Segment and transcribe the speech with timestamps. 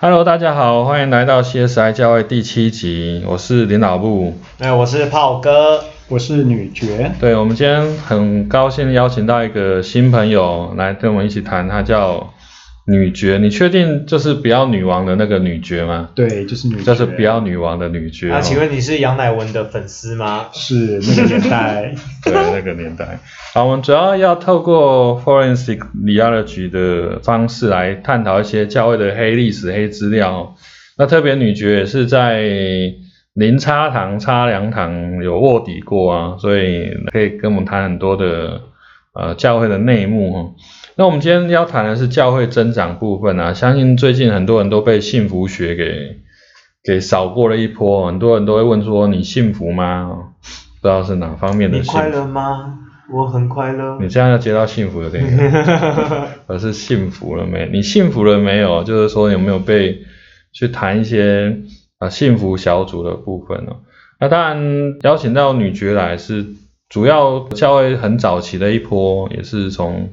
[0.00, 4.32] Hello，大家好，欢迎来到 CSI 教会第七集，我是林老布。
[4.60, 7.10] 哎，我是炮哥，我是女爵。
[7.18, 12.32] 对，我们今天很高兴邀请到一个新朋友来跟我们一起谈，他叫
[12.88, 13.38] 女爵。
[13.38, 16.08] 你确定就是不要女王的那个女爵吗？
[16.14, 16.82] 对，就是女爵。
[16.82, 18.28] 就是不要女王的女爵。
[18.28, 20.46] 那请问你是杨乃文的粉丝吗？
[20.52, 23.18] 是那个年代， 对，那个年代。
[23.52, 30.56] 好，我们主要要透过 forensic theology 的方式来探讨一些教会的黑历史、黑资料。
[30.96, 32.42] 那特别女爵也是在
[33.34, 38.62] 林差堂、差良堂有卧底过啊，所以可以跟我们谈很多的
[39.14, 40.54] 呃教会的内幕。
[40.98, 46.18] 那我们今天要谈的是教会增长部分啊，相信最近很多人都被幸福学给
[46.82, 50.10] 给扫过了一波，很多人都会问说你幸福吗？
[50.82, 51.78] 不知道是哪方面的。
[51.78, 52.80] 你快乐吗？
[53.14, 53.96] 我很快乐。
[54.00, 55.24] 你这样要接到幸福的点，
[56.48, 57.70] 而是幸福了没？
[57.72, 58.82] 你幸福了没有？
[58.82, 60.00] 就是说有没有被
[60.52, 61.58] 去谈一些
[61.98, 63.76] 啊幸福小组的部分呢？
[64.18, 66.44] 那当然邀请到女爵来是
[66.88, 70.10] 主要教会很早期的一波，也是从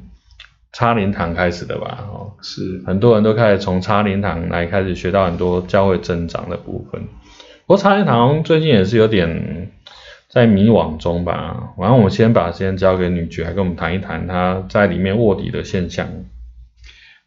[0.76, 2.06] 差灵堂开始的吧？
[2.12, 7.02] 哦，是很多人都开始从差灵堂来开始学到很多教会增长的部分。
[7.66, 9.72] 不过差灵堂最近也是有点。
[10.28, 16.08] 在迷惘中吧，然后我们先把时间交给女爵，来跟我们谈一谈她在里面卧底的现象。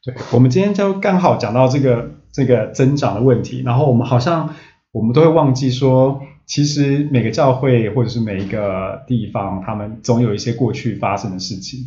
[0.04, 4.54] 对，我们今天就刚好讲到这个这个增长的问题，然后我们好像
[4.92, 11.80] 我们都会忘记说，其实每个教会或者是每一个地方，他们总有一些过去发生的事情。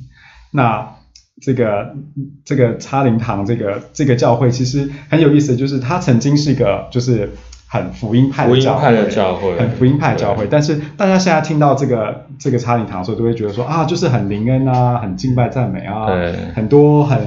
[0.50, 0.96] 那
[1.40, 1.96] 这个
[2.44, 7.30] 这个差灵堂这个这个教会其实很有意思，就是它曾经是一个就是。
[7.74, 16.06] 很福音派的教会，很福音派的教会，但是大家现在听到这个这个查理堂的时候，都会觉得说啊，就是很灵恩啊，很敬拜赞美啊，
[16.54, 17.18] 很多很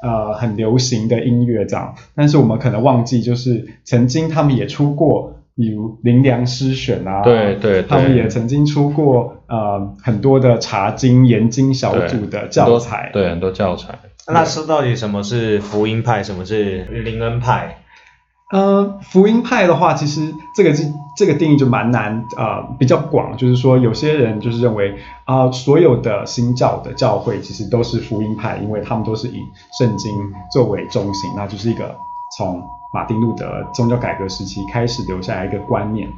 [0.00, 1.94] 呃很流行的音乐这样。
[2.14, 13.98] 但是我们可能忘记，就是曾经他们也出过，比如林良诗选啊，对对，他们也曾经出过呃很多的查经研经小组的教材，对很多教材。
[14.26, 17.76] 那是到底什么是福音派，什么是灵恩派？
[18.52, 20.84] 呃，福音派的话，其实这个是
[21.16, 29.38] 这个定义就蛮难啊，比较广，就是说有些人就是认为啊，所有的新教的教会其实都是福音派，因为他们都是以
[29.78, 30.12] 圣经
[30.52, 31.94] 作为中心，那就是一个
[32.36, 32.60] 从
[32.92, 36.08] 马丁路德宗教改革时期开始留下来一个观念。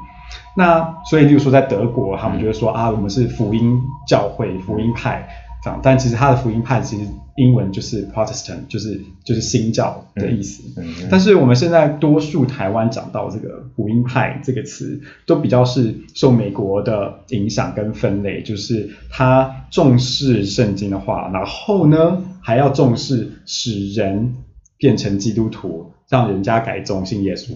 [0.56, 5.28] 那所以，例如说在德国，他们就会说啊，我们是福音教会、福音派
[5.62, 5.78] 这样。
[5.82, 7.06] 但其实他的福音派其实
[7.36, 10.62] 英文就是 Protestant，就是就是新教的意思。
[11.10, 24.34] 但是我们现在多数台湾讲到这个福音派这个词，都比较是受美国的影响跟分类，就是他重视圣经的话，然后呢还要重视使人
[24.78, 27.54] 变成基督徒，让人家改宗信耶稣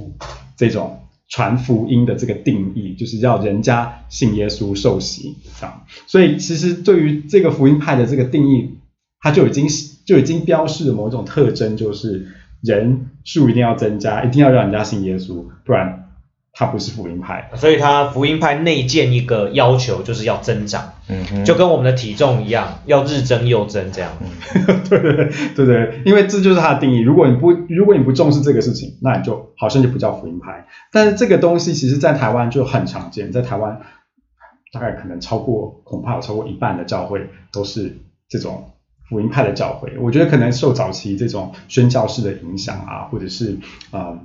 [0.57, 0.99] 这种。
[1.29, 5.83] 传福音的这个定义，就是要人家信耶稣受洗，这样。
[6.07, 8.79] 所以其实对于这个福音派的这个定义，
[9.19, 9.67] 它就已经
[10.07, 12.29] 就已经标示了某种特征，就是
[12.63, 16.06] 人数一定要增加，一定要让人家信耶稣，不然。
[16.59, 24.11] 它不是福音派，所以他福音派内建一个要求，就是要增长，嗯，就跟我们的体重一样，要日增又增这样。
[24.89, 27.01] 对对对对，因为这就是它的定义。
[27.01, 30.67] 如果你不如果你不重视这个事情，那你就好像就不叫福音派。
[30.91, 33.83] 但是这个东西其实在台湾就很常见，在台湾
[34.73, 37.99] 大概可能超过恐怕有超过一半的教会都是
[38.31, 38.71] 这种
[39.11, 39.93] 福音派的教会。
[39.99, 43.59] 我觉得可能受早期这种宣教士的影响啊，或者是
[43.91, 44.01] 啊。
[44.01, 44.19] 呃，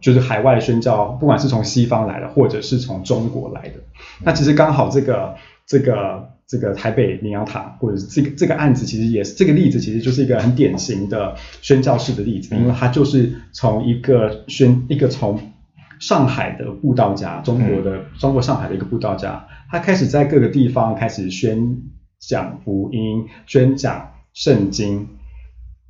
[0.00, 3.80] 就是海外宣教，不管是从西方来的，或者是从中国来的，
[4.22, 5.34] 那其实刚好这个
[5.66, 15.52] 这个这个台北明阳堂，或者是这个这个案子，其实也是这个例子，其实就是一个很典型的宣教式的例子，因为它就是从一个宣一个从
[15.98, 21.82] 上海的布道家，中国的中国上海的一个布道家，他开始在各个地方开始宣
[22.18, 25.08] 讲福音，宣讲圣经。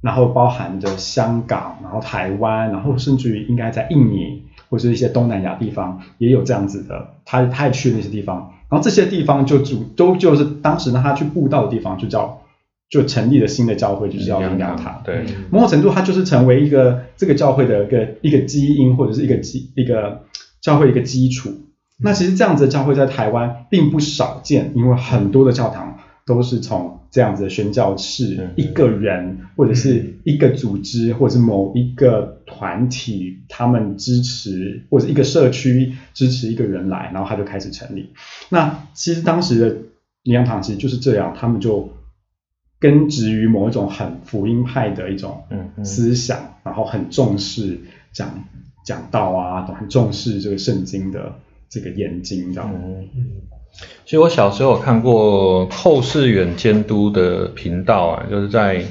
[0.05, 12.43] 然后包含着香港，然后台湾，然后甚至于应该在印尼或者一些东南亚地方也有这样子的，他他也去那些地方，然后这些地方就主都就是当时呢他去布道的地方，就叫
[12.91, 15.01] 就成立了新的教会，就是叫灵粮堂。
[15.05, 20.21] 对，某种程度它就是成为一个这个教会的一个一个基因或者是一个基一个
[20.61, 21.51] 教会一个基础。
[21.97, 25.94] 那其实这样子的教会在台湾并不少见，因为很多的教堂
[26.27, 27.01] 都是从。
[27.15, 38.11] 这样子的宣教士，一个人或者是一个组织，或者是某一个团体，他们支持或者一个社区支持一个人来，然后他就开始成立。
[38.49, 39.69] 那其实当时的
[40.25, 41.89] 灵粮堂其实就是这样，他们就
[42.81, 45.45] 根植于某一种很福音派的一种
[45.85, 47.79] 思想，然后很重视
[48.13, 48.45] 讲
[48.85, 51.33] 讲道啊，很重视这个圣经的
[51.69, 52.69] 这个研经，这样。
[52.75, 53.09] 嗯，
[54.05, 58.85] 其实我小时候有看过寇世远监督的频道啊，就是在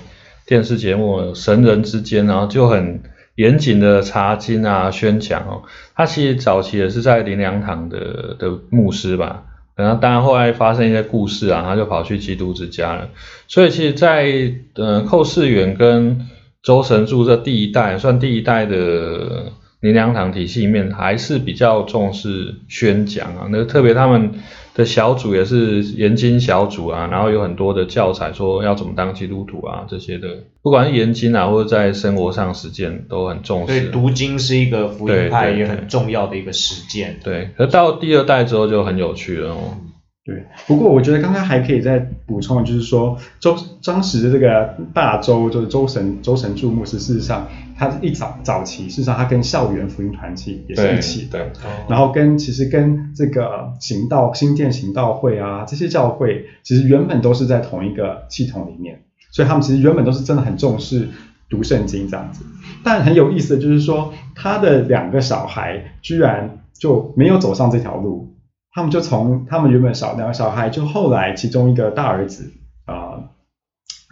[0.46, 3.02] 电视节目《神人之间》，然后就很
[3.36, 5.62] 严谨的查经啊、宣讲哦。
[5.96, 9.44] 他其实早期也是在林良堂的的牧师吧。
[9.76, 13.10] 然后，当然后来发生一些故事啊，他就跑去基督之家了。
[13.48, 16.28] 所以，其实，在呃寇世远跟
[16.62, 23.48] 周神柱这第一代，算第一代的林良堂体系里面，还是比较重视宣讲啊。
[23.52, 24.34] 那特别他们。
[24.76, 30.28] 的小组也是研经小组啊，然后有很多的教材说要怎么当基督徒啊这些的，
[30.62, 33.82] 不管是研经啊或者在生活上实践都很重视。
[33.82, 37.20] 对，读经是一个福音派也很重要的一个实践。
[37.24, 39.78] 对，可到第二代之后就很有趣了哦。
[40.26, 47.46] 对，不过我觉得刚刚还可以再补充，就是说周当时的这个大周就是周神周神柱牧师，事实上
[47.78, 51.52] 他一早早期，事实上他跟校园福音团体也是一起的，
[51.90, 61.10] 然后跟其实跟这个行道新建行道会啊这些教会，其实原本都是在同一个系统里面，所以他们其实原本都是真的很重视
[61.50, 62.46] 读圣经这样子。
[62.82, 68.30] 但很有意思的就是说，他的两个小孩居然就没有走上这条路。
[68.74, 72.52] 他们就从他们原本小两个小孩，就后来其中一个大儿子
[72.86, 73.30] 啊，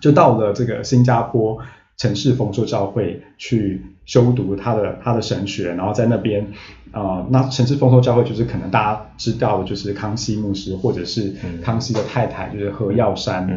[0.02, 1.58] 就到了这个新加坡
[1.98, 6.48] 城市丰收教会去修读他的他的神学，然后在那边
[6.92, 13.48] 啊，那城市丰收教会就是可能大家知道的，就是康熙牧师或者是康熙的太太，就是何耀珊，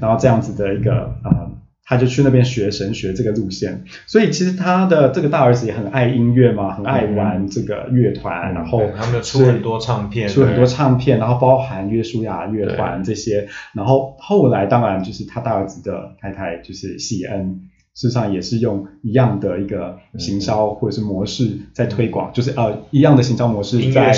[0.00, 1.50] 然后这样子的一个啊。
[1.88, 17.60] 他就去那边学神学这个路线，所以其实他的这个大儿子也很爱音乐嘛，很爱玩这个乐团，然后他们出很多唱片，出很多唱片，然后包含约书亚乐团这些，然后后来当然就是他大儿子的太太就是喜恩，
[17.96, 24.12] 事实上也是用一样的一个行销或者是模式在推广，就是呃一样的行销模式在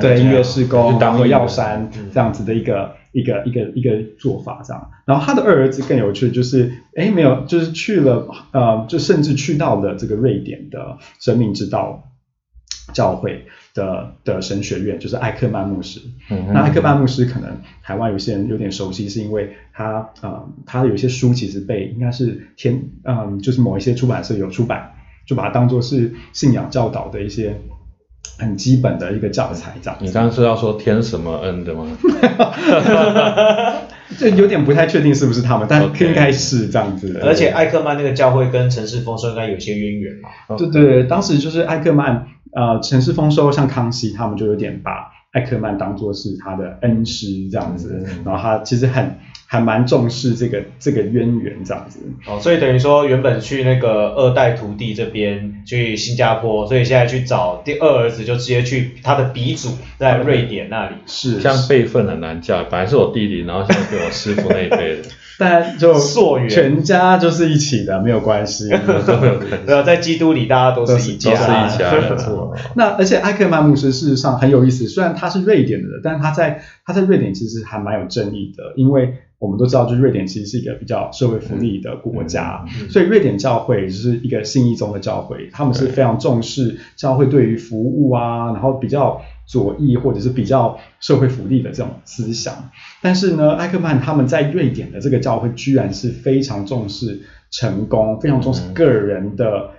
[0.00, 2.94] 对音乐施工，然后药山这样子的一个。
[3.14, 12.10] 一个一个一个做法这样，然后他的二儿子更有趣，就是哎没有，就是去了呃，就甚至去到了这个瑞典的生命之道
[12.94, 13.44] 教会
[13.74, 16.00] 的的神学院，就是艾克曼牧师。
[16.52, 17.50] 那艾克曼牧师可能
[17.82, 24.92] 台湾有些人有点熟悉，是因为他呃他有一些书其实被应该是天嗯就是某一些出版社有出版，
[25.26, 27.56] 就把它当做是信仰教导的一些。
[28.38, 29.98] 很基本的一个教材，这样。
[30.00, 31.86] 你刚刚是要说天什么恩的吗？
[34.18, 37.20] 这有点不太确定是不是他们，但应该是这样子。
[37.22, 40.56] 而且艾克曼那个教会跟城市丰收应该有些渊源嘛。
[40.56, 49.18] 对对，当时就是艾克曼，呃，城市丰收像康熙他们就有点把艾克曼当做是他的恩师这样子，然后他其实很。
[49.52, 60.94] 还蛮重视这个这个渊源这样子哦，所以等于说原本去那个二代徒弟这边去新加坡，所以现在去找第二儿子就直接去他的鼻祖在瑞典那里。
[61.04, 65.02] 是，这样辈分很难叫，本来是我弟弟，然后现在是我师傅那一辈的。
[65.42, 65.94] 但就
[66.48, 68.68] 全家就是一起的，没 有关系。
[68.68, 71.42] 对啊，在基督里大家都是一家，都是
[71.74, 71.92] 一家。
[72.10, 72.54] 没错。
[72.76, 79.14] 那而且艾克曼牧师事实上很有意思，虽然他是瑞典的，但是他在他在瑞典其实还蛮有争议的，因为。
[79.42, 89.20] 我们都知道，就是瑞典其实是一个比较社会福利的国家，所以瑞典教会是一个信义宗的教会，他们是非常重视教会对于服务啊，然后比较
[89.52, 92.70] 左翼或者是比较社会福利的这种思想。
[93.02, 99.70] 但是呢，埃克曼他们在瑞典的这个教会居然是非常重视成功，非常重视个人的。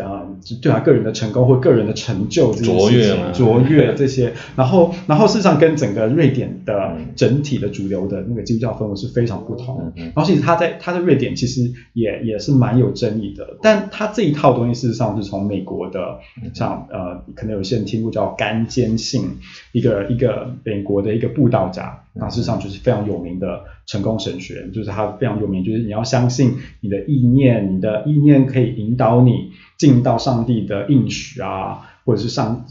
[0.00, 0.24] 啊，
[0.62, 9.92] 对他，个人的成功或个人的成就这些事情，卓越这些，然后，然后事实上跟整个瑞典的整体的主流的那个基督教氛围是非常不同。
[9.96, 16.18] 然后其实他在他在瑞典其实也也是蛮有争议的，但他这一套东西事实上是从美国的，
[16.54, 19.22] 像呃，可能有些人听过叫干坚信，
[19.72, 22.01] 一个一个美国的一个布道家。
[22.14, 32.66] 那事实上就是非常有名的成功神学，就是它非常有名，就是你要相信你的意念，你的意念可以引导你进到上帝的应许啊，或者是上，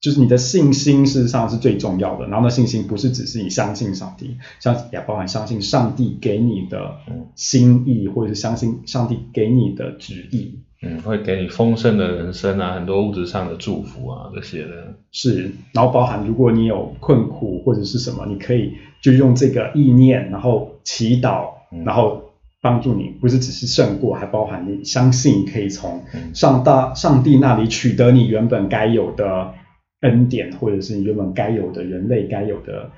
[0.00, 2.26] 就是你的信心事实上是最重要的。
[2.26, 6.96] 然后那信心不是只是你相信上帝，相也包含相信上帝给你的
[7.34, 10.58] 心意，或者是相信上帝给你的旨意。
[10.80, 14.94] 嗯，会给你丰盛的人生啊，很多物质上的祝福啊，这些的。
[15.10, 21.48] 是，然后包含如果你有困苦或者是什么，你可以就用这个意念，然后祈祷，
[21.84, 22.22] 然后
[22.60, 26.00] 帮助你，不是只是胜过，还包含你相信可以从
[26.32, 29.54] 上大上帝那里取得你原本该有的
[30.00, 32.90] 恩典，或者是你原本该有的人类该有的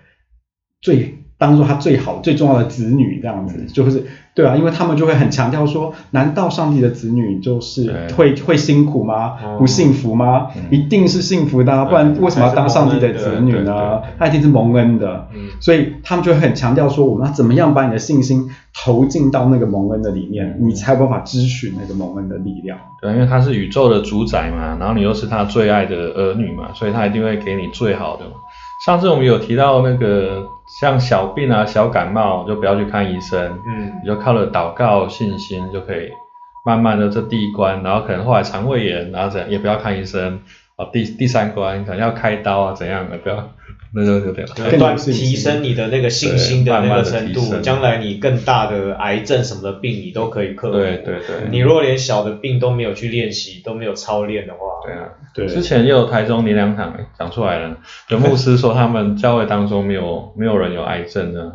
[0.81, 1.20] 最。
[1.41, 4.05] 当做他最好最重要的子女这样子，就是
[4.35, 9.39] 对啊，因为他们就会很强调说，难道上帝的子女就是会会辛苦吗？
[9.43, 10.49] 哦不幸福吗？
[10.55, 14.11] 嗯一定是幸福的、啊，不然为什么要当上帝的子女呢对？
[14.19, 15.29] 他一定是蒙恩的。
[15.35, 22.79] 嗯所以他们就会很强调说，我们要怎么样把你的信心投进到那个蒙恩的里面，嗯你才有办法支取那个蒙恩的力量。
[23.01, 28.33] 对，因为他是宇宙的主宰嘛，然后你又是他最爱的儿女嘛，所以他一定会给你最好的嘛。
[28.85, 30.49] 上次我们有提到那个
[30.81, 33.93] 像小病啊、小感冒，就不要去看医生，嗯。
[34.03, 36.11] 你就靠着祷告、信心就可以
[36.65, 40.41] 慢慢的这第一关，然后可能后来肠胃炎，然后怎样也不要看医生，
[40.77, 43.51] 哦第第三关可能要开刀啊怎样的，不要
[43.93, 44.47] 那就有点
[44.79, 50.79] 断提升你的那个信心的那个程度，将来你更大的癌症什么的病你都可以克服。
[50.79, 51.49] 对对对。
[51.51, 55.09] 你如果连小的病都没有去练习，都没有操练的话，对啊。
[55.35, 57.77] 对，之前也有台中林良堂讲出来了，
[58.09, 61.53] 有牧师说他们教会当中没有没有人有癌症的，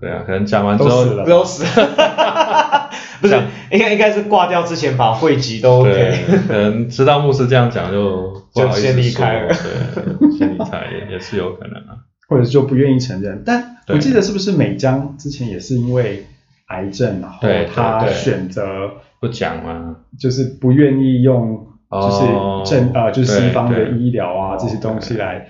[0.00, 1.64] 对啊，可能讲完之后都死了不都死，
[3.22, 3.34] 不是，
[3.70, 12.04] 应该应该是挂掉之前把汇集都对给，可能知道牧师这样讲就就先离说开了对，先离开也也是有可能啊。
[12.28, 13.42] 或者就不愿意承认。
[13.44, 16.24] 但对我记得是不是美江之前也是因为
[16.68, 17.38] 癌症，然后
[17.74, 18.90] 他对选择
[19.20, 25.46] 不讲嘛，就是不愿意用就是哦正、呃就是西方的医疗啊哦这些东西来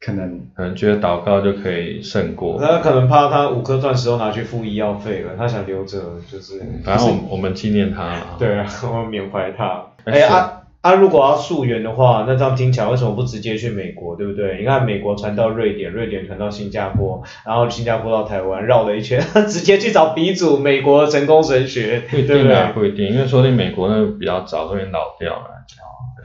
[0.00, 2.60] 可能可能觉得祷告就可以胜过。
[2.60, 8.20] 他可能怕他五颗钻石都拿去付医药费了，他想留着，就是，反正我们我们纪念他嘛。
[8.40, 9.84] 对啊，我们缅怀他。
[10.04, 10.92] 哎啊啊！
[10.96, 14.58] 如果要溯源的话，那这样听起来为什么不直接去美国，对不对？
[14.60, 22.74] 你看美国传到瑞典，瑞典传到新加坡，然后新加坡到台湾，绕了一圈， 直接去找鼻祖美国成功神学，不一对不定啊，对？
[22.74, 25.64] 不一定，因为说不定美国那个比较早，说不定老掉了。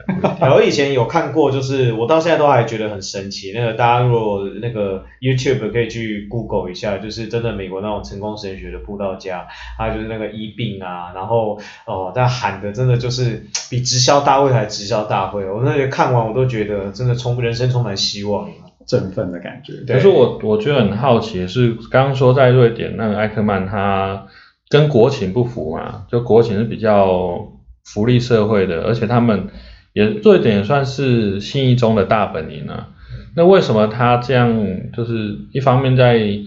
[0.54, 3.52] 我以前有看过，就是我到现在都还觉得很神奇。
[3.54, 9.46] 那个大家如果那个 YouTube 可以去 Google 一下，就是真的美国那种成功神学的布道家，
[9.78, 15.48] 还有就是那个医病啊，然后哦，他喊的真的就是 比直销大会还直销大会。
[15.48, 18.48] 我那个看完我都觉得真的充人生充满希望。
[18.86, 19.74] 振奋的感觉。
[19.86, 24.26] 可是我我觉得很好奇的是，刚刚说在瑞典那个艾克曼他
[24.68, 27.52] 跟国情不符嘛，就国情是比较
[27.84, 29.46] 福利社会的，而且他们
[29.92, 32.88] 也瑞典也算是信义中的大本营啊。
[33.36, 34.66] 那为什么他这样
[34.96, 36.38] 就是一方面在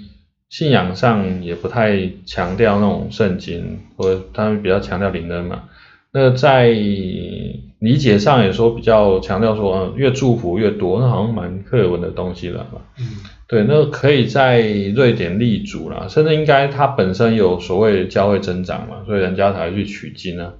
[0.50, 5.64] 信仰上也不太强调那种圣经，或者他们比较强调灵恩嘛？
[6.12, 12.82] 那在理解上也说比较强调说，呃越祝福越多，那好像蛮课文的东西了嘛。
[13.00, 13.06] 嗯，
[13.48, 14.62] 对，那可以在
[14.96, 20.54] 瑞典立足啦，甚至应该它本身有所谓的教会增长嘛，所以人家才会去取经啊。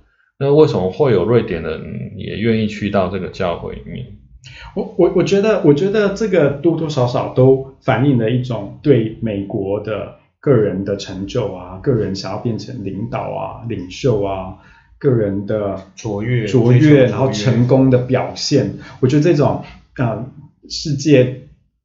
[0.44, 4.06] 那为什么会有瑞典人也愿意去到这个教会里面？
[4.76, 14.58] 我我我觉得，我觉得这个多多少少都反映了一种对美国的个人的成就啊，个人想要变成领导啊、领袖啊，
[14.98, 18.74] 个人的卓越卓越，然后成功的表现。
[19.00, 19.64] 我觉得这种
[19.96, 20.26] 呃
[20.68, 21.43] 世界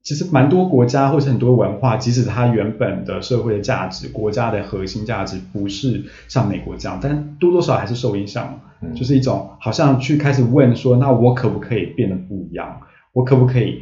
[0.09, 8.59] 其实蛮多国家或是很多文化，即使它原本的社会的价值、国家的核心价值不是像美国这样，但多多少少还是受影响。
[8.81, 12.81] 嗯就是一种好像去开始问说，那我可不可以变得不一样？
[13.12, 13.81] 我可不可以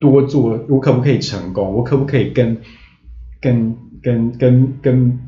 [0.00, 0.58] 多做？
[0.68, 1.72] 我可不可以成功？
[1.72, 2.56] 我可不可以跟
[3.40, 5.20] 跟跟跟跟，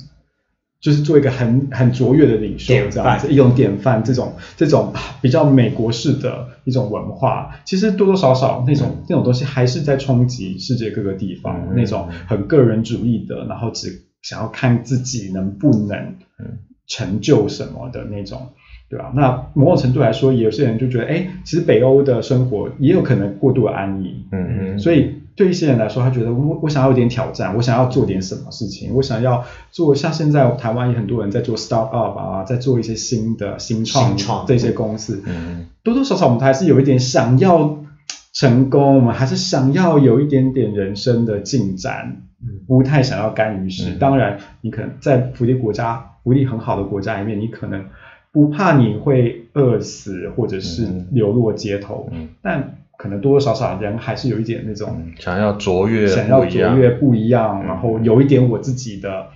[0.82, 11.74] 就是做一个很很卓越的领袖这样子，一种典范，这种这种比较美国式的一种文化，其实多多少少那种那种东西还是在冲击世界各个地方，嗯。
[11.76, 15.96] 那种很个人主义的，然后只想要看自己能不能
[16.38, 16.58] 嗯。
[16.88, 18.48] 成就什么的那种。
[18.90, 19.10] 对吧？
[19.16, 37.78] 那某种程度来说，也有些人就觉得，哎，其实北欧的生活也有可能过度安逸，嗯嗯，所以对一些人来说，他觉得我我想要有点挑战，我想要做点什么事情，我想要做像现在台湾有很多人在做 start up 啊，在做一些新的新创这些公司，嗯多多少少我们还是有一点想要
[38.32, 43.90] 成功，我们还是想要有一点点人生的进展，嗯不太想要干于事。
[43.90, 47.84] 嗯当然，你可能在福利国家、福利很好的国家里面，你可能
[48.32, 59.26] 不怕你会饿死或者是嗯流落街头，嗯但可能多多少少人还是有一点那种嗯，想要卓越，想要不一样卓越不一样，嗯然后有一点我自己的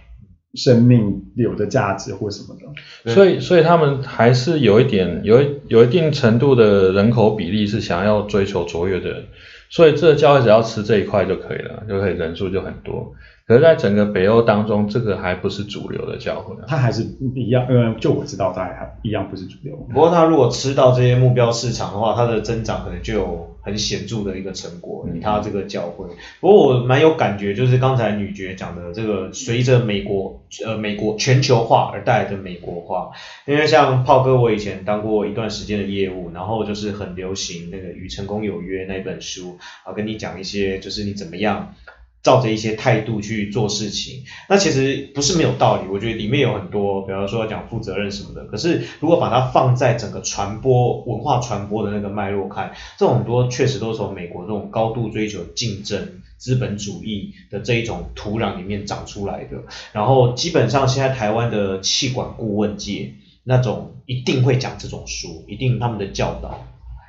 [0.54, 3.12] 生命有的价值或什么的。
[3.12, 9.24] 所以，所以他们还是有一点有一有一定程度的人口比例是想要追求卓越的人，
[9.68, 13.14] 所以这个教会只要吃这一块就可以了，就可以人数就很多。
[13.48, 16.64] 可是，在整个北欧当中，这个还不是主流的教会啊。
[16.66, 17.02] 它还是
[17.34, 19.76] 一样，呃，就我知道，它还一样不是主流。
[19.92, 25.06] 不过它如果吃到这些目标市场的话，它的增长可能就有很显著的一个成果。
[25.14, 26.08] 以他这个教会，
[26.40, 33.10] 不过我蛮有感觉，就是刚才女爵讲的这个，随着美国呃美国全球化而带来的美国化。
[33.44, 41.74] 因为像炮哥，我以前当过一段时间的业务，然后就是很流行那个《与成功有约》那本书啊，跟你讲一些就是你怎么样。
[42.22, 45.88] 照着一些态度去做事情，那其实不是没有道理。
[45.88, 48.44] 我觉得里面有很多，比方说讲负责任什么的。
[48.46, 59.62] 可是如果把它放在整个传播文化传播的那个脉络看，这种很多确实都是从美国这种高度追求竞争、资本主义的这一种土壤里面长出来的。
[59.92, 66.66] 然后基本上现在台湾的气管顾问界那种一定会讲这种书，一定他们的教导。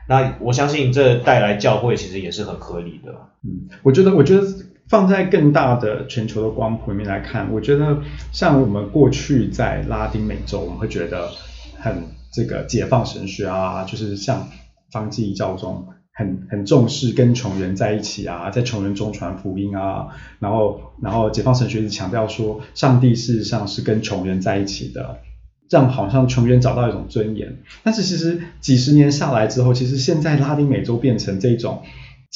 [0.07, 3.15] 那我相信这带来教会其实也是很合理的。
[3.43, 4.43] 嗯，我觉得，我觉得。
[4.89, 7.97] 放在更大的全球的光谱里面来看，我觉得
[8.31, 11.29] 像我们过去在拉丁美洲，我们会觉得
[11.77, 14.47] 很这个解放神学啊，就是像
[14.91, 20.07] 方济教中很很重视跟穷人在一起啊，在穷人中传福音啊，
[20.39, 25.19] 然后然后解放神学是强调说，上帝事实上是跟穷人在一起的，
[25.67, 27.57] 这样好像穷人找到一种尊严。
[27.83, 31.83] 但是其实几十年下来之后，其实现在拉丁美洲变成这种。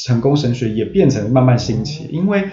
[0.04, 2.50] 成功神学也变成慢慢兴起，因为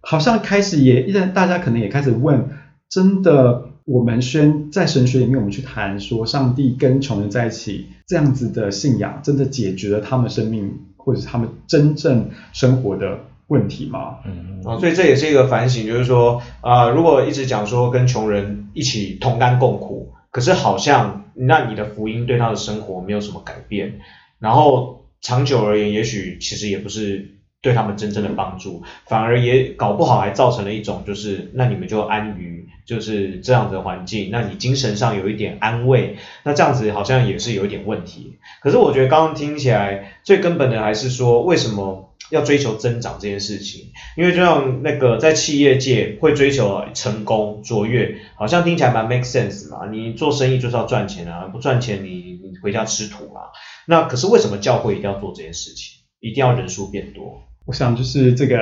[0.00, 1.02] 好像开始也，
[1.34, 2.48] 大家可能也开始问，
[2.88, 13.18] 真的，我们宣在神学里面，我们去谈说，上帝跟穷人在一起这样子的信仰，真的解决了他们生命或者他们真正生活的
[13.48, 14.16] 问题吗？
[14.24, 23.98] 嗯啊，所以这也是一个反省，就是说啊，如果一直讲说跟穷人一起同甘共苦，可是好像那你的福音对他的生活没有什么改变，
[24.38, 24.96] 然后。
[25.20, 38.38] 长久而言，也许其实也不是对他们真正的帮助，反而也搞不好还造成了一种，就是那你们就安于就是这样的环境，那你精神上有一点安慰，那这样子好像也是有一点问题。
[38.62, 43.90] 可是我觉得刚刚听起来最根本的还是说，为什么要追求增长这件事情？
[44.16, 49.88] 因为就像那个在企业界会追求成功卓越，好像听起来蛮 make sense 嘛。
[49.90, 53.50] 你做生意就是要赚钱啊，不赚钱你你回家吃土啊。
[53.86, 55.98] 那可是为什么教会一定要做这件事情？
[56.20, 57.42] 一定要人数变多？
[57.64, 58.56] 我想就是这个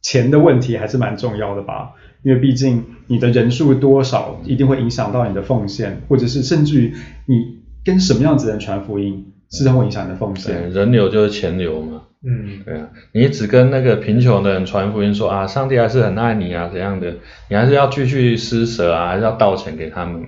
[0.00, 6.94] 钱的问题还是蛮重要的吧，因为毕竟你的人数多少一定会影响到你的奉献，或者是甚至于
[7.26, 10.70] 你跟什么样子的人传福音，是会影响你的奉献。
[10.70, 12.02] 人流就是钱流嘛。
[12.26, 17.16] 嗯，对啊，你只跟那个贫穷的人传福音说啊，上帝还是很爱你啊怎样的，
[17.50, 20.24] 你还是要继续施舍啊，还是要道歉给他们。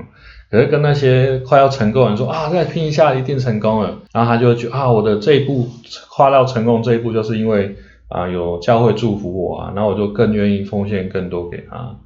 [0.49, 5.69] 可是跟那些快要成功的人说啊，再拼一下一定成功了，然后他就觉啊，我的这一步
[6.09, 7.77] 跨到成功这一步，就是因为
[8.09, 11.97] 啊有教会祝福我啊，然后我就更愿意奉献更多给他。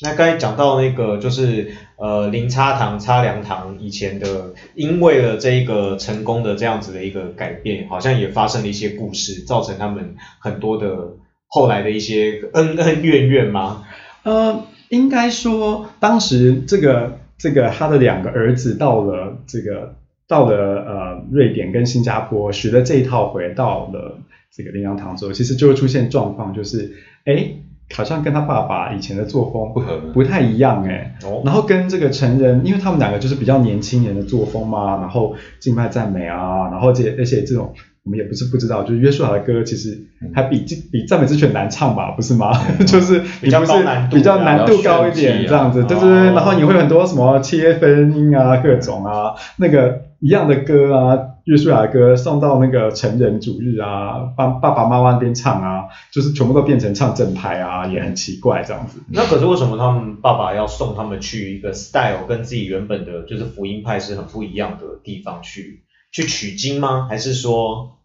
[0.00, 11.14] 那刚才讲到那个就是呃零差糖差凉糖以前的，因为了这一个成功的这样子的一个改变，好像也发生了一些故事，造成他们很多的
[11.48, 13.84] 后来的一些恩恩怨怨吗？
[14.22, 17.18] 呃，应该说当时这个。
[17.38, 19.94] 这个他的两个儿子到了这个
[20.26, 24.18] 到了呃瑞典跟新加坡学了这一套回到了
[24.54, 26.94] 这个林良堂之后，其实就会出现状况，就是
[27.24, 27.50] 哎
[27.94, 31.16] 好像跟他爸爸以前的作风不合，不太一样哎。
[31.24, 31.42] 哦。
[31.44, 37.74] 然后跟这个成人，因为他们两个就是比较年轻人的作风嘛，然后敬拜赞美啊，然后这而且这种。
[38.06, 42.52] 我们也不是不知道，就是约书亚的歌其实还比比赞美之泉难唱吧，不是吗？
[42.86, 46.26] 就是比较高难度，比较难度高一点这样子，对对对。
[46.32, 59.00] 然后你会很多什么切分音啊，各种啊，那个一样的歌啊，约书亚的歌送到那个成人主日啊，帮爸爸妈妈那边唱啊，就是全部都变成唱正拍啊，也很奇怪这样子。
[59.08, 67.08] 那可是为什么他们爸爸要送他们去一个 style 跟自己原本的就是福音派是很不一样的地方去去取经吗？
[67.10, 67.95] 还是说？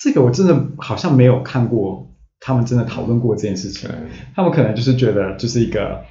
[0.00, 2.10] 这个我真的好像没有看过，
[2.40, 3.90] 他们真的讨论过这件事情。
[4.34, 6.02] 他们可能就是觉得就是一个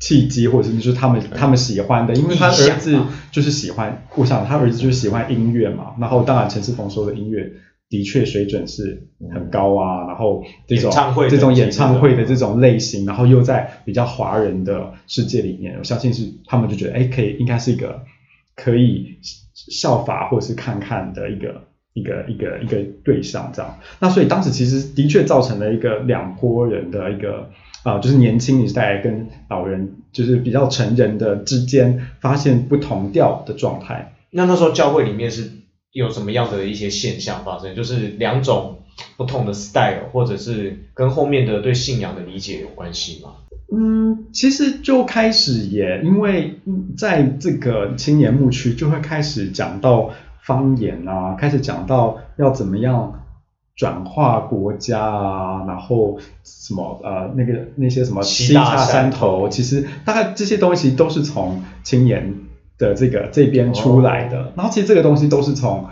[0.00, 2.98] 契机，或者是就是他们他们喜欢的，因为他儿子
[3.30, 5.94] 就是喜欢，我想他儿子就是喜欢音乐嘛。
[6.00, 7.52] 然后当然陈世峰说的音乐
[7.90, 10.06] 的确水准是很高啊。
[10.06, 10.90] 然后这种
[11.28, 18.04] 这种演唱会的这种类型，然后又在比较华人的世界里面，我相信是他们就觉得哎，可以应该是一个
[18.56, 19.18] 可以
[19.52, 21.68] 效法或者是看看的一个。
[21.94, 27.48] 一个一个一个对象这样，那所以当时其实的确造成了一个两拨人的一个
[27.84, 34.14] 啊，就是年轻一代跟老人，就是比较成人的之间发现不同调的状态。
[34.30, 35.48] 那那时候教会里面是
[35.92, 37.76] 有什么样的一些现象发生？
[37.76, 38.78] 就是两种
[39.16, 43.34] 不同的 style，或者是跟后面的对信仰的理解有关系吗？
[43.72, 46.58] 嗯，其实就开始也因为
[46.96, 50.10] 在这个青年牧区就会开始讲到
[50.44, 53.22] 方言啊，开始讲到要怎么样
[53.76, 62.34] 转化国家啊，然后什么呃那个那些什么七大山头头，其实大概这些东西都是从青年
[62.78, 65.86] 的这个这边出来的，然后其实这个东西都是从。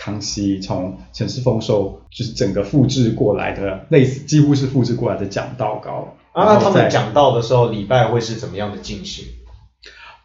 [0.00, 6.14] 康熙从陈氏丰收就是整个复制过来的，类似几乎是复制过来的讲道稿。
[6.30, 9.24] 啊，那他们讲道的时候，礼拜会是怎么样的进行？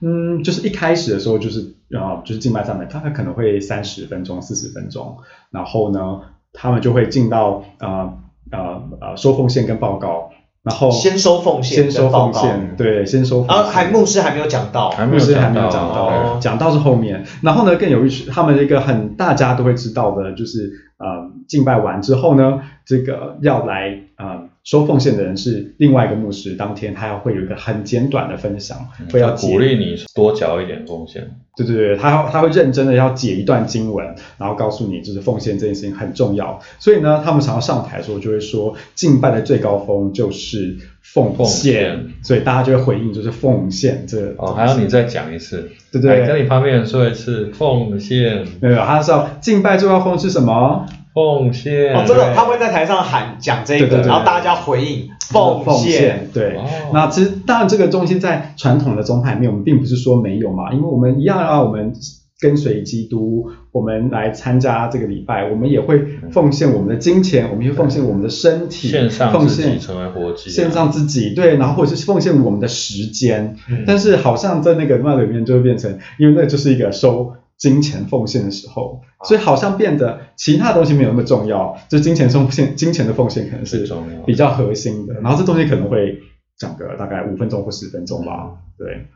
[0.04, 1.62] 嗯，就是一开始的时候，就是
[1.98, 5.18] 啊、就是敬拜上面，大概可能会三十分钟、四十分钟，
[5.52, 8.16] 然后呢，他们就会进到啊
[8.52, 10.32] 啊啊收奉献跟报告，
[10.64, 13.56] 然后先收奉献先收奉献，对，先收奉献。
[13.56, 17.26] 然后还牧师还没有讲到，牧师还没有讲到讲到，哦讲到是后面。
[17.42, 31.32] 然后呢，更有趣，他们一个很大家都会知道的，就是呃，敬拜完之后呢，这个要来呃收奉献的人是另外一个牧师，当天他要会有一个很简短的分享，会要鼓励你多缴一点奉献。
[31.56, 36.60] 对对对，他他会认真的要解一段经文，然后告诉你，就是奉献这件事情很重要。
[36.80, 44.34] 所以呢，他们常常上台的时候就会说，敬拜的最高峰就是奉奉献，所以大家就会回应就是奉献这个。
[44.38, 50.88] 哦，还要你再讲一次，对对来跟你旁边人说一次，奉献，没有，他是要敬拜最高峰是什么？
[51.14, 51.94] 奉献。
[51.94, 56.30] 哦，真的他会在台上喊讲这个，然后大家回应奉奉献。
[56.34, 56.56] 对。
[56.58, 56.66] 哦。
[56.94, 61.94] 那其实当然这个东西在传统的宗派里面，我们并不是说没有嘛，因为我们一样啊，我们
[62.40, 73.86] 跟随基督，我们来参加这个礼拜，我们也会奉献我们的金钱，我们也会奉献我们的身体，献上奉献自己成为活祭啊，献上自己，对，然后或者是奉献我们的时间，嗯。
[73.88, 83.88] 但是好像在那个那里面就会变成，因为那就是一个收金钱奉献的时候，所以好像变得其他东西没有那么重要，就金钱奉献，金钱的奉献可能是
[84.26, 86.20] 比较核心的，然后这东西可能会
[86.58, 89.08] 讲个大概五分钟或十分钟吧，对。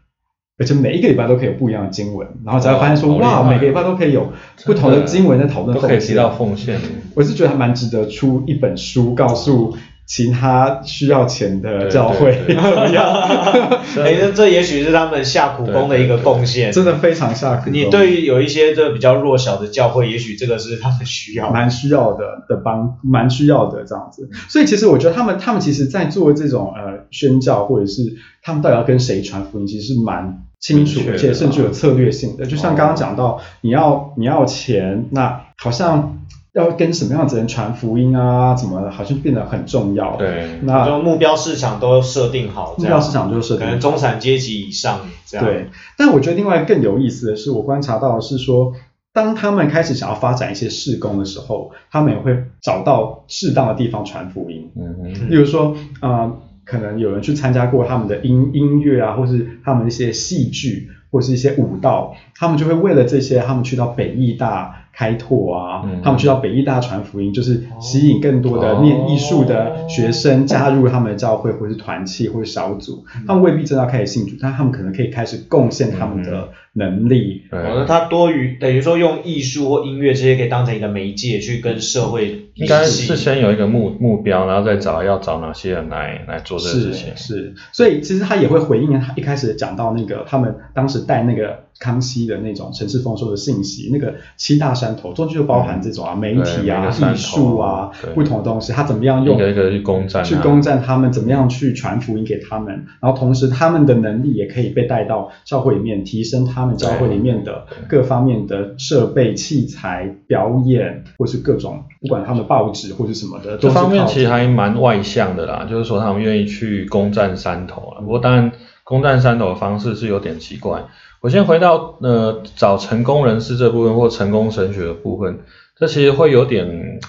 [0.59, 4.33] 而且每一个礼拜都可以有不一样的经文，然后才会发现说，哇，每个礼拜都可以有
[4.65, 5.81] 不同的经文在讨论奉献。
[5.81, 6.81] 都可以提到奉献。
[7.13, 13.05] 我是觉得还蛮值得出一本书，告诉其他需要钱的教会对对怎么样，
[14.03, 16.71] 哎，那这也许是他们下苦功的一个贡献。
[16.71, 17.73] 真的非常下苦功。
[17.73, 21.53] 你对于有一些这比较弱小的教会，也许这个是他们需要的。
[21.53, 24.29] 蛮需要的的帮，蛮需要的这样子。
[24.47, 32.45] 所以其实我觉得他们他们其实在做这种呃宣教，或者是他们到底要跟谁传福音，其实是蛮清楚而且甚至有策略性的。
[32.45, 36.17] 就像刚刚讲到，你要你要钱，那好像
[36.57, 45.45] 要跟什么样的人传福音啊，怎么的好像变得很重要。，对，那就目标市场都设定好，目标市场就是设定可能中产阶级以上这样。
[45.45, 48.73] 对，但我觉得另外更有意思的是，我观察到的是说，
[49.13, 54.71] 当他们开始想要发展一些事工的时候，他们也会找到适当的地方传福音。
[54.75, 66.01] 嗯嗯，例如说，呃，可能有人去参加过他们的音音乐啊，或是他们一些戏剧，或是一些舞蹈，他们就会为了这些，他们去到北艺大开拓啊，嗯。
[66.03, 73.05] 他们去到北艺大传福音，就是吸引更多的念艺术的学生加入他们的教会，或是团契，或是小组。
[73.27, 77.43] 他们未必真的要开始信主，但他们可能可以开始贡献他们的能力。
[77.51, 87.15] 对，哦，那他多余等于说用艺术或音乐这些可以当成一个媒介去跟社会应该是先有一个目目标，然后再找要找哪些人来来做这个事情。
[87.15, 118.01] 是，所以其实他也会回应他一开始讲到那个他们当时带那个康熙的那种城市丰收的信息，那个七大山头中间就包含这种啊媒体啊艺术啊不同的东西，他怎么样用一个一个去攻占它去攻占他们，怎么样去传福音给他们，然后同时他们的能力也可以被带到教会里面，提升他们教会里面的各方面的设备、器材、表演，或是各种不管他们报纸或者什么的，这方面其实还蛮外向的啦，就是说他们愿意去攻占山头啊。
[118.01, 118.51] 不过当然，
[118.83, 120.85] 攻占山头的方式是有点奇怪。
[121.21, 125.39] 我先回到呃找成功人士这部分或成功神学的部分，
[125.77, 126.99] 这其实会有点，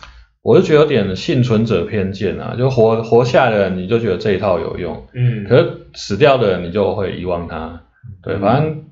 [0.43, 7.83] 我就觉得有点幸存者偏见啊，就活活下来的人你就觉得这一套有用，嗯，可是死掉的人你就会遗忘他。
[8.23, 8.85] 对，嗯反正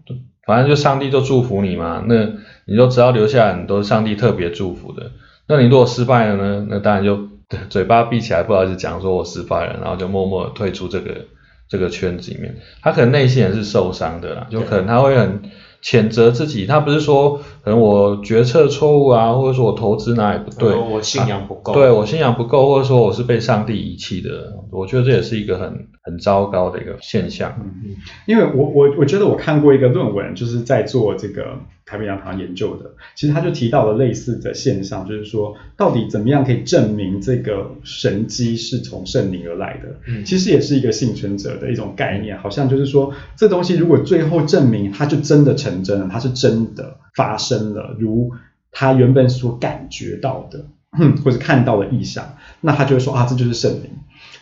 [0.46, 2.26] 反正就上帝就祝福你嘛，那
[2.66, 5.11] 你就只要留下来，你都是上帝特别祝福的。
[5.48, 6.66] 那你如果失败了呢？
[6.68, 7.28] 那当然就
[7.68, 11.26] 嘴巴闭起来，不好意思讲说我失败了，然后就默默退出这个
[11.68, 12.56] 这个圈子里面。
[12.82, 15.42] 他可能内心也是受伤的啦，就可能他会很
[15.82, 27.52] 谴责自己，他不是说可能我决策错误啊，或者说我投资哪里不对，呃我信仰不够，对我信仰不够，或者说我是被上帝遗弃的，我觉得这也是一个很很糟糕的一个现象。
[27.59, 39.88] 嗯因为我我我觉得我看过一个论文，就是在做这个台北洋堂研究的，其实他就提到了类似的现象，就是说到底怎么样可以证明这个神机是从圣灵而来的？
[40.07, 48.31] 嗯其实也是一个幸存者的一种概念，好像就是说这东西如果最后证明它就真的成真了，它是真的发生了，如
[48.70, 50.66] 他原本所感觉到的，
[51.24, 53.90] 或者看到的意象，那他就会说啊，这就是圣灵。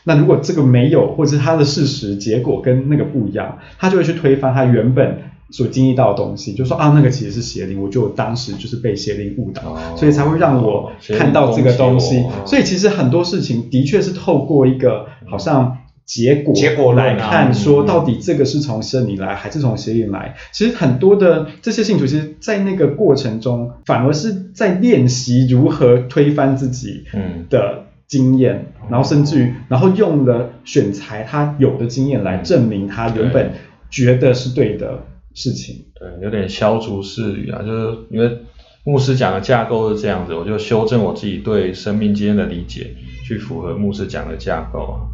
[0.02, 5.18] 那如果这个没有，或者是他的事实结果跟那个不一样，他就会去推翻他原本
[5.50, 12.24] 所经历到的东西，就说啊，那个其实是邪灵，我就当时就是被邪灵误导，哦所以才会让我看到这个东西。
[12.44, 20.36] 所以其实很多事情的确是透过一个好像结果结果来看，说嗯到底这个是从圣灵来还是从邪灵来。
[20.52, 33.52] 其实很多的这些信徒，其实在那个过程中，反而是在练习如何推翻自己嗯的经验，然后甚至于，然后用了选材他有的经验来证明他原本
[33.88, 35.86] 觉得是对的事情。
[35.94, 38.40] 对，有点消除事语啊，就是因为
[38.84, 42.94] 牧师讲的架构是这样子，我就修正我自己对生命经验的理解，
[43.26, 45.13] 去符合牧师讲的架构啊。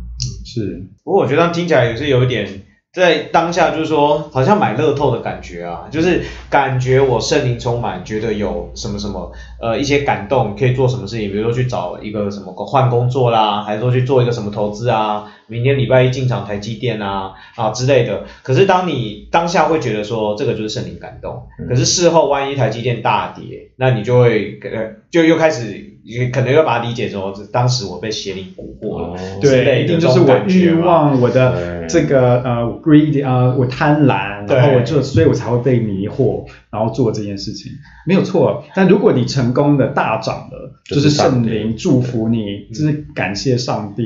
[0.53, 18.25] 是，不过我觉得听起来也是有一点在当下，就是说好像买乐透的感觉啊，就是感觉我圣灵充满，觉得有什么什么呃一些感动，可以做什么事情，比如说去找一个什么换工作啦，还是说去做一个什么投资啊，明天礼拜一进场台积电啊啊之类的。
[18.43, 25.90] 可是当你当下会觉得说这个就是圣灵感动，嗯可是事后万一台积电大跌，那你就会呃就又开始。
[26.11, 37.71] 也可能要把它理解成，当时我被邪灵蛊惑了，哦对，一定就是我欲望，我的这个呃 greed 呃，我贪婪，然后我就，所以我才会被迷惑，然后做这件事情，
[38.07, 38.65] 没有错。
[38.75, 44.03] 但如果你成功的大涨了，就就是圣灵祝福你，就是感谢上帝。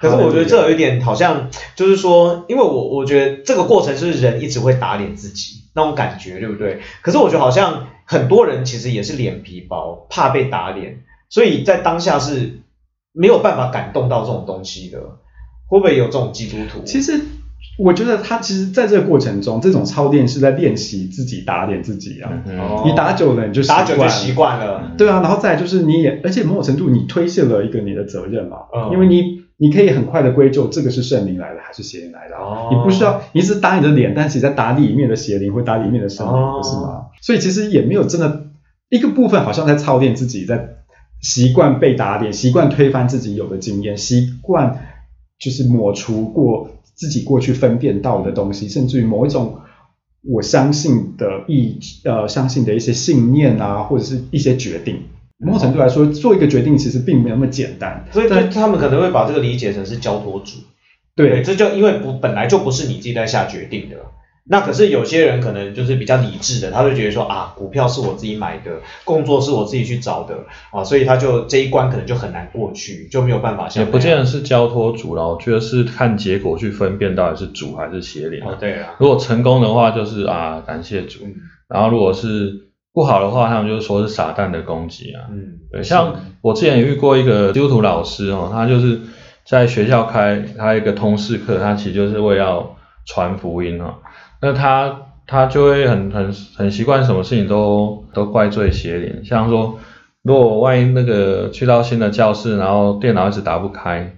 [0.00, 6.80] 可是我觉得这有一点好像，就是说，因为我我觉得这个过程是人一直会打脸自己那种感觉，对不对？
[7.00, 12.60] 可是我觉得好像很多人其实也是脸皮薄，怕被打脸，所以在当下是
[13.12, 15.00] 没有办法感动到这种东西的。
[15.68, 16.84] 会不会有这种基督徒？
[16.84, 17.20] 其实
[17.76, 22.30] 我觉得他其实在这个过程中，这种操练是在练习自己打脸自己啊。
[22.46, 37.06] 嗯哦你打久了你就习打久就惯习惯了，对啊，然后再来就是你也，而且某种程度你推卸了一个你的责任嘛，嗯因为你你可以很快的归咎这个是圣灵来的还是邪灵来的啊、哦你不需要，你只是打你的脸，但是你在打里面的邪灵或打里面的圣灵，哦不是吗？
[37.20, 38.44] 所以其实也没有真的
[38.88, 40.76] 一个部分好像在操练自己，在
[41.26, 44.78] 习惯被打脸，习惯推翻自己有的经验，习惯
[45.40, 49.58] 就是抹除过自己过去分辨到的东西，甚至于某一种
[50.22, 55.02] 我相信的意呃相信的一些信念啊，或者是一些决定。
[55.38, 58.06] 某种程度来说，做一个决定其实并没有那么简单。
[58.12, 60.52] 所以但他们可能会把这个理解成是交托主。
[61.16, 63.96] 对，对这就因为不本来就不是你自己在下决定的。
[64.48, 78.52] 那可是有些人可能就是比较理智的，他就觉得说啊，股票是我自己买的，工作是我自己去找的啊，所以他就这一关可能就很难过去，就没有办法像也不见得是交托主了，我觉得是看结果去分辨到底是主还是邪灵啊。
[78.52, 81.34] 哦，对啊，如果成功的话，就是啊感谢主；嗯
[81.68, 85.26] 然后如果是不好的话，他们就说是撒旦的攻击啊。
[85.32, 89.00] 嗯，对，像我之前也遇过一个基督徒老师哦，他就是
[89.44, 93.96] 在学校开他一个通识课，他其实就是为要传福音哦。
[94.40, 99.78] 那他他就会很很很习惯什么事情都都怪罪邪灵，像说
[100.22, 104.16] 如果万一那个去到新的教室，然后电脑一直打不开。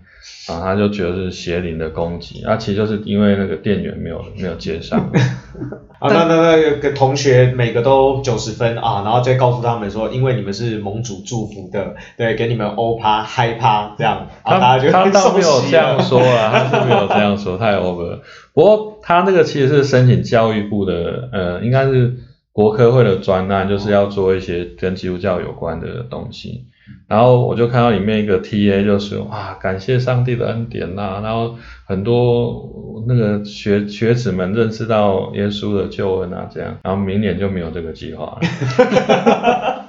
[0.48, 5.10] 啊，他就觉得是邪灵的攻击，啊，其实就是因为那个电源没有没有接上，
[6.00, 18.22] 啊，那那那个同学每个都九十分啊，然后再告诉他们说，因为你们是盟主祝福的，对，给你们欧趴嗨趴这样，啊，大他家就他倒没有这样说啊，他是没有这样说，太 over 了。
[18.54, 22.16] 不过他那个其实是申请教育部的，呃，应该是
[22.52, 26.64] 国科会的专案，就是要做一些跟基督教有关的东西。
[27.06, 38.40] 然后我就看到里面一个 TA 就说啊，感谢上帝的恩典呐、然后很多那个学学子们认识到耶稣的救恩啊，这样，然后明年就没有这个计划了。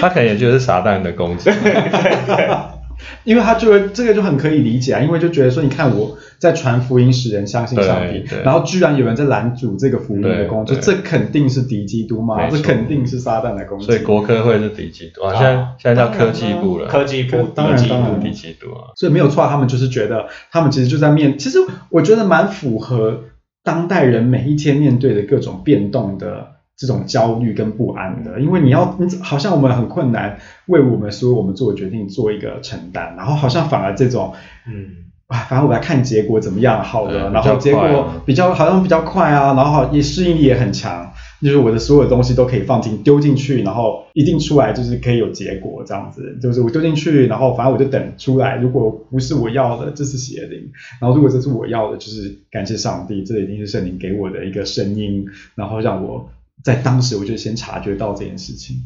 [0.00, 1.50] 他可能也就是撒旦的攻击。
[3.24, 13.86] 因为他就会这个就很可以理解啊，因为就觉得说，你看我在传福音使人相信上帝然后居然有人在拦阻这个福音的工作，这肯定是敌基督嘛，这肯定是撒旦的工作。
[13.86, 17.76] 所以国科会是敌基督啊，现在现在叫科技部了，科技部当然。
[17.76, 18.20] 科技部当然。
[18.20, 18.92] 敌基督啊。
[18.96, 21.58] 所以没有错，他们就是觉得他们其实就在面，其实
[21.90, 23.24] 我觉得蛮符合
[23.62, 26.46] 当代人每一天面对的各种变动的
[26.80, 34.32] 这种焦虑跟不安的，因为你要，你好像我们很困难为我们所有我们做的决定做一个承担，然后好像反而这种，
[34.66, 34.86] 嗯，
[35.26, 41.12] 啊，反正我来看结果怎么样好对了，然后结果啊比较好像比较快啊，然后好也适应力也很强，
[41.42, 56.30] 就是我的所有东西都可以放进丢进去，然后一定出来就是可以有结果这样子，就是我丢进去，然后反正我就等出来，如果不是我要的，这是邪灵，然后如果这是我要的，就是感谢上帝，这一定是圣灵给我的一个声音，然后让我
[56.62, 58.76] 在当时我就先察觉到这件事情，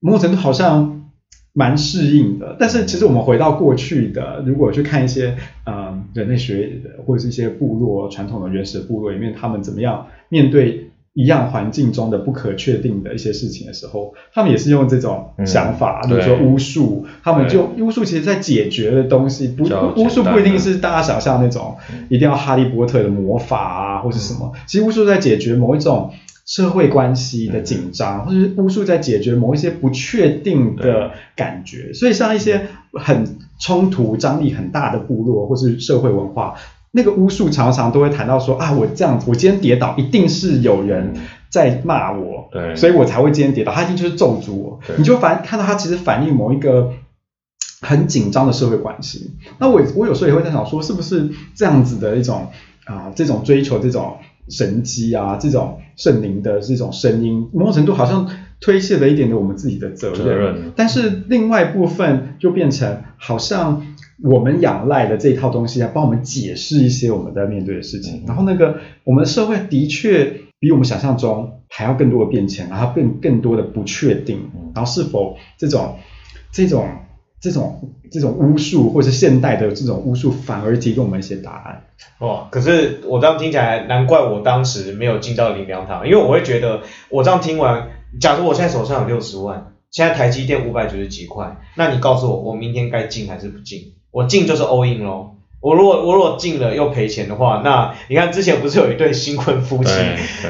[0.00, 1.10] 某种程度好像
[1.52, 2.56] 蛮适应的。
[2.58, 19.64] 但是其实我们回到过去的，如果去看一些嗯人类学或者是一些部落传统的原始部落里面，他们怎么样面对一样环境中的不可确定的一些事情的时候，他们也是用这种想法，嗯比如说巫术，他们就巫术其实在解决的东西，不
[19.96, 21.78] 巫术不一定是大家想象那种
[22.10, 24.52] 一定要哈利波特的魔法啊，或是什么。
[24.66, 26.12] 其实巫术在解决某一种
[26.46, 31.92] 社会关系的紧张，或者是巫术在解决某一些不确定的感觉。
[31.92, 36.54] 所以像一些很冲突、张力很大的部落或是社会文化，
[36.92, 41.14] 那个巫术常常都会谈到说啊，我这样子，我今天跌倒，一定是有人
[41.50, 44.78] 在骂我，对所以我才会今天跌倒，他一定就是咒诅我。
[44.96, 46.92] 你就反看到他其实反映某一个
[47.80, 49.32] 很紧张的社会关系。
[49.58, 52.46] 那我我有时候也会在想说，是不是这样子的一种
[52.84, 54.16] 啊、这种追求这种
[54.48, 58.28] 神机啊，这种圣灵的这种声音，某种程度好像
[58.60, 60.18] 推卸了一点点我们自己的责任。
[60.18, 63.86] 责任但是另外一部分就变成好像
[64.22, 68.20] 我们仰赖的这一套东西来帮我们解释一些我们在面对的事情。
[68.20, 75.96] 嗯然后那个我们的社会的确比我们想象中还要更多的变迁，然后更更多的不确定嗯，然后是否这种
[76.50, 76.88] 这种
[77.40, 81.84] 这种这种巫术或是现代的这种巫术反而提供我们一些答案。
[82.18, 87.88] 哦，可是我这样听起来，难怪我当时没有进到灵粮堂，因为我会觉得，我这样听完，
[88.20, 93.94] 假如我现在手上有六十万，现在台积电五百九十几块，那你告诉我，我明天该进还是不进？
[94.10, 95.35] 我进就是 all in 咯。
[95.60, 99.92] 我如果我如果进了又赔钱的话，那你看之前不是有一对新婚夫妻，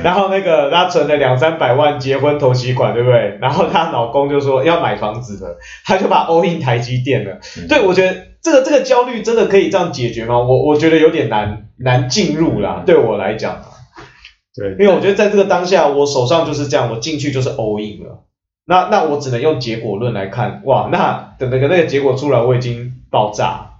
[0.02, 3.38] 然后那个他存了两三百万结婚头期款，对不对？
[3.40, 7.38] 然后她老公就说要买房子了，他就把 all in 台积电了。
[7.56, 10.38] 嗯对，我觉得这个这个焦虑真的可以这样解决吗？
[10.38, 13.68] 我我觉得有点难难进入啦，对我来讲啊，
[14.54, 18.24] 对，因为我觉得在这个当下，我手上就是这样，我进去就是 all in 了。
[18.66, 23.70] 那那我只能用结果论来看，哇，那等那个那个结果出来，我已经爆炸。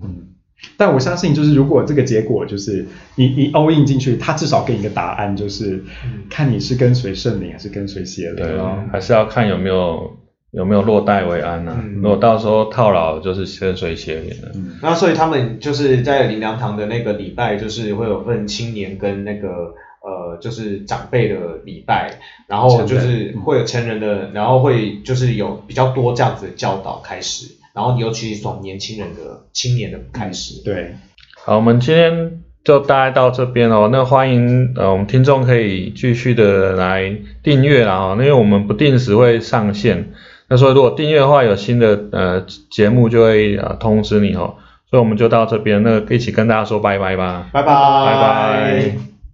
[0.00, 0.27] 嗯，
[0.76, 6.24] 但我相信，就是如果这个结果就是你你 all in 进去，他至少给你一个答案，就是嗯。
[6.28, 8.58] 看你是跟随圣灵还是跟随邪对灵。
[8.58, 10.16] 啊，还是要看有没有
[10.50, 11.96] 有没有落袋为安呢、嗯。
[11.96, 14.50] 如果到时候套牢，就是跟随邪灵了。
[14.54, 14.78] 嗯。
[14.82, 30.60] 那所以他们就是在灵粮堂的那个礼拜，就是会有分青年跟那个呃，就是长辈的礼拜，然后就是会有成人的，然后会就是有比较多这样子的教导开始，然后尤其是从年轻人的青年的开始。
[30.64, 30.96] 对，
[31.44, 33.88] 好，我们今天就大概到这边哦。
[33.92, 40.10] 那欢迎呃，我们听众可以继续的来订阅啦哦，因为我们不定时会上线。
[40.48, 44.56] 那所以如果订阅的话，有新的呃节目就会呃通知你哦。
[44.90, 49.07] 所以我们就到这边，那一起跟大家说拜拜吧，拜拜拜拜。